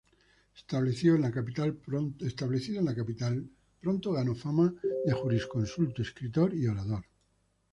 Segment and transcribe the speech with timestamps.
[0.55, 1.75] Establecido en la capital,
[3.79, 7.05] pronto ganó fama de de jurisconsulto, escritor y orador.